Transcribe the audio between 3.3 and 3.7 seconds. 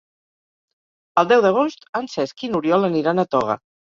Toga.